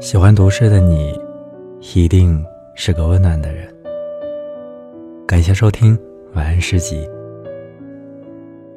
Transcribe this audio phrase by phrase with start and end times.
[0.00, 1.18] 喜欢读诗的你，
[1.94, 2.42] 一定
[2.74, 3.68] 是个温暖的人。
[5.26, 5.96] 感谢收听
[6.32, 7.06] 晚安诗集，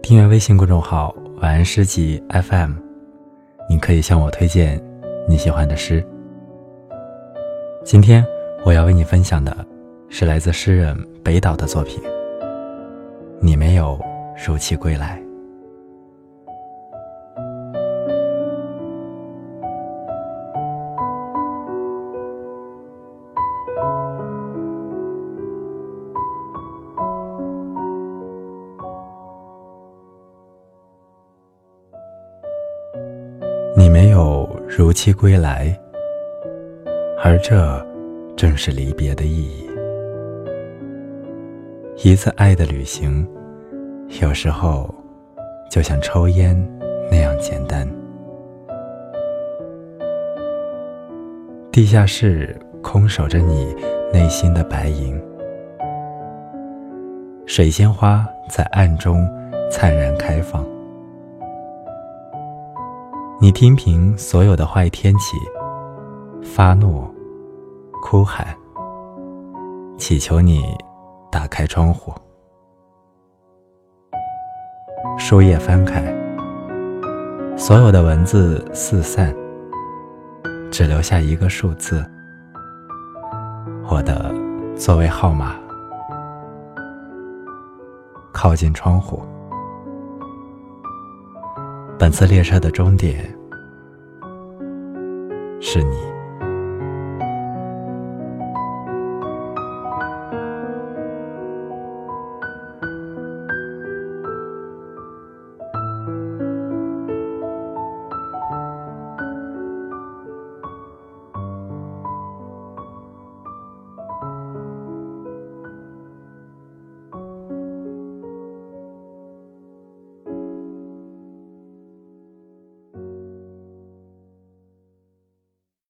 [0.02, 2.74] 订阅微信公众号“晚安诗集 FM”，
[3.70, 4.80] 你可以向我推荐
[5.28, 6.06] 你喜欢的诗。
[7.84, 8.24] 今天
[8.66, 9.56] 我要为你分享的
[10.10, 12.04] 是来自诗人北岛的作品。
[13.40, 13.98] 你没有
[14.46, 15.25] 如期归来。
[34.78, 35.74] 如期归来，
[37.24, 37.82] 而这
[38.36, 39.70] 正是离别的意义。
[42.04, 43.26] 一次爱的旅行，
[44.22, 44.94] 有时候
[45.72, 46.62] 就像抽烟
[47.10, 47.88] 那样简单。
[51.72, 53.74] 地下室空守着你
[54.12, 55.18] 内心的白银，
[57.46, 59.26] 水仙花在暗中
[59.72, 60.75] 灿然开放。
[63.38, 65.38] 你听凭所有的坏天气，
[66.42, 67.06] 发怒、
[68.02, 68.48] 哭喊，
[69.98, 70.64] 祈求你
[71.30, 72.14] 打开窗户。
[75.18, 76.02] 书页翻开，
[77.58, 79.36] 所有的文字四散，
[80.72, 82.04] 只留下一个数字，
[83.90, 84.34] 我的
[84.78, 85.56] 座位号码。
[88.32, 89.22] 靠近窗户。
[92.06, 93.18] 本次列车的终点
[95.60, 96.15] 是你。